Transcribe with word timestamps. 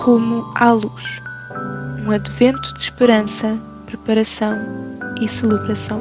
Rumo 0.00 0.44
à 0.54 0.72
luz. 0.72 1.20
Um 2.06 2.10
advento 2.10 2.74
de 2.74 2.80
esperança, 2.80 3.58
preparação 3.86 4.56
e 5.20 5.28
celebração. 5.28 6.00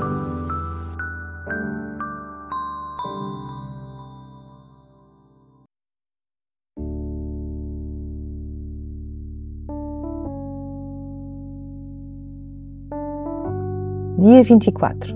Dia 14.19 14.43
24. 14.43 15.15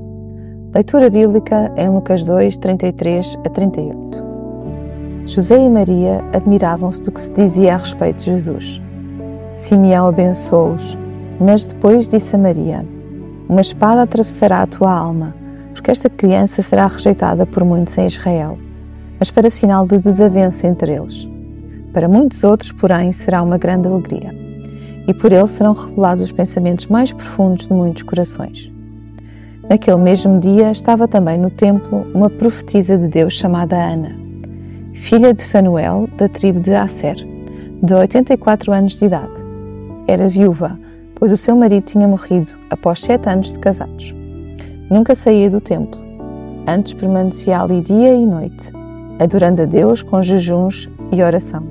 Leitura 0.74 1.10
bíblica 1.10 1.74
em 1.76 1.90
Lucas 1.90 2.24
2, 2.24 2.56
33 2.58 3.38
a 3.46 3.50
38. 3.50 4.31
José 5.26 5.64
e 5.64 5.70
Maria 5.70 6.24
admiravam-se 6.34 7.02
do 7.02 7.12
que 7.12 7.22
se 7.22 7.32
dizia 7.32 7.76
a 7.76 7.78
respeito 7.78 8.20
de 8.20 8.26
Jesus. 8.26 8.82
Simeão 9.56 10.08
abençoou-os, 10.08 10.98
mas 11.40 11.66
depois 11.66 12.08
disse 12.08 12.36
a 12.36 12.40
Maria: 12.40 12.86
Uma 13.48 13.62
espada 13.62 14.02
atravessará 14.02 14.62
a 14.62 14.68
tua 14.68 14.92
alma, 14.92 15.36
porque 15.74 15.92
esta 15.92 16.10
criança 16.10 16.62
será 16.62 16.88
rejeitada 16.88 17.46
por 17.46 17.64
muitos 17.64 17.98
em 17.98 18.08
Israel, 18.08 18.58
mas 19.20 19.30
para 19.30 19.50
sinal 19.50 19.86
de 19.86 19.98
desavença 19.98 20.68
entre 20.68 20.94
eles. 20.94 21.28
Para 21.94 22.08
muitos 22.08 22.44
outros, 22.44 22.72
porém, 22.72 23.12
será 23.12 23.44
uma 23.44 23.58
grande 23.58 23.88
alegria, 23.88 24.34
e 25.08 25.14
por 25.14 25.32
ele 25.32 25.48
serão 25.48 25.74
revelados 25.74 26.24
os 26.24 26.32
pensamentos 26.32 26.88
mais 26.88 27.14
profundos 27.14 27.68
de 27.68 27.74
muitos 27.74 28.04
corações. 28.04 28.72
Naquele 29.70 29.98
mesmo 29.98 30.40
dia 30.40 30.72
estava 30.72 31.08
também 31.08 31.38
no 31.38 31.50
templo 31.50 32.06
uma 32.14 32.30
profetisa 32.30 32.98
de 32.98 33.08
Deus 33.08 33.34
chamada 33.34 33.76
Ana, 33.76 34.21
filha 34.94 35.34
de 35.34 35.44
Fanuel, 35.46 36.08
da 36.18 36.28
tribo 36.28 36.60
de 36.60 36.74
Asser, 36.74 37.16
de 37.82 37.94
84 37.94 38.72
anos 38.74 38.98
de 38.98 39.06
idade. 39.06 39.34
Era 40.08 40.28
viúva, 40.28 40.78
pois 41.16 41.32
o 41.32 41.38
seu 41.38 41.56
marido 41.56 41.84
tinha 41.84 42.08
morrido 42.08 42.52
após 42.70 43.00
sete 43.00 43.30
anos 43.30 43.52
de 43.52 43.60
casados. 43.60 44.14
Nunca 44.90 45.16
saía 45.16 45.50
do 45.50 45.62
templo, 45.62 46.00
antes 46.68 46.94
permanecia 46.94 47.62
ali 47.62 47.82
dia 47.82 48.14
e 48.14 48.26
noite, 48.26 48.72
adorando 49.20 49.62
a 49.62 49.66
Deus 49.66 50.02
com 50.02 50.22
jejuns 50.22 50.90
e 51.12 51.24
oração. 51.24 51.64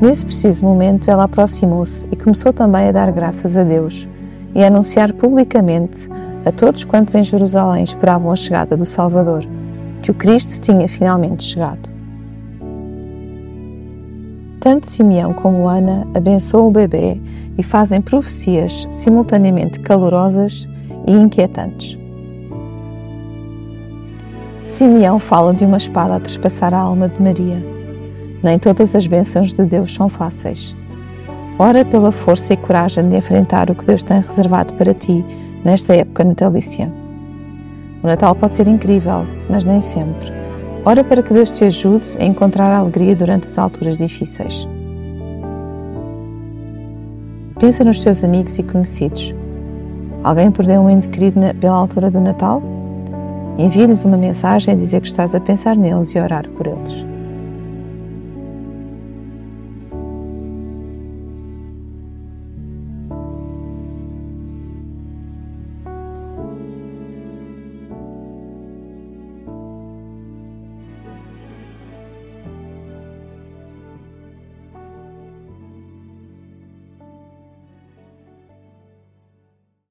Nesse 0.00 0.26
preciso 0.26 0.64
momento, 0.64 1.10
ela 1.10 1.24
aproximou-se 1.24 2.06
e 2.10 2.16
começou 2.16 2.52
também 2.52 2.88
a 2.88 2.92
dar 2.92 3.10
graças 3.12 3.56
a 3.56 3.62
Deus 3.62 4.08
e 4.54 4.62
a 4.62 4.66
anunciar 4.66 5.12
publicamente 5.12 6.08
a 6.44 6.52
todos 6.52 6.84
quantos 6.84 7.14
em 7.14 7.22
Jerusalém 7.22 7.84
esperavam 7.84 8.30
a 8.30 8.36
chegada 8.36 8.76
do 8.76 8.84
Salvador, 8.84 9.44
que 10.02 10.10
o 10.10 10.14
Cristo 10.14 10.60
tinha 10.60 10.86
finalmente 10.88 11.42
chegado. 11.44 11.93
Tanto 14.64 14.88
Simeão 14.88 15.34
como 15.34 15.68
Ana 15.68 16.06
abençoam 16.14 16.68
o 16.68 16.70
bebê 16.70 17.20
e 17.58 17.62
fazem 17.62 18.00
profecias 18.00 18.88
simultaneamente 18.90 19.78
calorosas 19.78 20.66
e 21.06 21.12
inquietantes. 21.12 21.98
Simeão 24.64 25.18
fala 25.18 25.52
de 25.52 25.66
uma 25.66 25.76
espada 25.76 26.16
a 26.16 26.20
trespassar 26.20 26.72
a 26.72 26.78
alma 26.78 27.10
de 27.10 27.22
Maria. 27.22 27.62
Nem 28.42 28.58
todas 28.58 28.96
as 28.96 29.06
bênçãos 29.06 29.52
de 29.52 29.66
Deus 29.66 29.92
são 29.92 30.08
fáceis. 30.08 30.74
Ora 31.58 31.84
pela 31.84 32.10
força 32.10 32.54
e 32.54 32.56
coragem 32.56 33.06
de 33.10 33.18
enfrentar 33.18 33.70
o 33.70 33.74
que 33.74 33.84
Deus 33.84 34.02
tem 34.02 34.22
reservado 34.22 34.72
para 34.72 34.94
ti 34.94 35.22
nesta 35.62 35.94
época 35.94 36.24
natalícia. 36.24 36.90
O 38.02 38.06
Natal 38.06 38.34
pode 38.34 38.56
ser 38.56 38.66
incrível, 38.66 39.26
mas 39.46 39.62
nem 39.62 39.82
sempre. 39.82 40.43
Ora 40.86 41.02
para 41.02 41.22
que 41.22 41.32
Deus 41.32 41.50
te 41.50 41.64
ajude 41.64 42.16
a 42.18 42.24
encontrar 42.24 42.70
alegria 42.74 43.16
durante 43.16 43.46
as 43.46 43.56
alturas 43.56 43.96
difíceis. 43.96 44.68
Pensa 47.58 47.82
nos 47.84 48.00
teus 48.00 48.22
amigos 48.22 48.58
e 48.58 48.62
conhecidos. 48.62 49.34
Alguém 50.22 50.50
perdeu 50.50 50.82
um 50.82 50.90
ente 50.90 51.08
querido 51.08 51.40
pela 51.58 51.76
altura 51.76 52.10
do 52.10 52.20
Natal? 52.20 52.62
Envie-lhes 53.56 54.04
uma 54.04 54.18
mensagem 54.18 54.74
a 54.74 54.76
dizer 54.76 55.00
que 55.00 55.06
estás 55.06 55.34
a 55.34 55.40
pensar 55.40 55.74
neles 55.74 56.14
e 56.14 56.18
a 56.18 56.24
orar 56.24 56.48
por 56.50 56.66
eles. 56.66 57.13